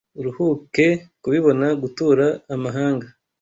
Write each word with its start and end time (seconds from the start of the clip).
Uruhuke 0.19 0.87
kubibona 1.21 1.67
Gutura 1.81 2.27
amahanga 2.55 3.07